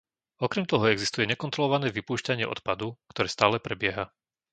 [0.45, 4.05] Okrem toho existuje nekontrolované vypúšťanie odpadu, ktoré stále prebieha.